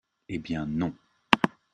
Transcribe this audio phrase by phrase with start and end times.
[0.27, 0.91] Eh bien non